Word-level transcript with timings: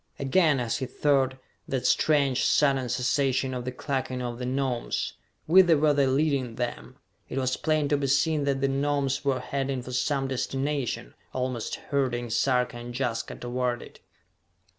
Again, 0.17 0.59
as 0.59 0.77
he 0.77 0.87
thought, 0.87 1.35
that 1.67 1.85
strange, 1.85 2.43
sudden 2.43 2.89
cessation 2.89 3.53
of 3.53 3.65
the 3.65 3.71
clucking 3.71 4.19
of 4.19 4.39
the 4.39 4.47
Gnomes. 4.47 5.13
Whither 5.45 5.77
were 5.77 5.93
they 5.93 6.07
leading 6.07 6.55
them? 6.55 6.95
It 7.29 7.37
was 7.37 7.55
plain 7.55 7.87
to 7.89 7.97
be 7.97 8.07
seen 8.07 8.45
that 8.45 8.61
the 8.61 8.67
Gnomes 8.67 9.23
were 9.23 9.39
heading 9.39 9.83
for 9.83 9.91
some 9.93 10.27
destination, 10.27 11.13
almost 11.33 11.75
herding 11.75 12.31
Sarka 12.31 12.77
and 12.77 12.95
Jaska 12.99 13.35
toward 13.35 13.83
it. 13.83 13.99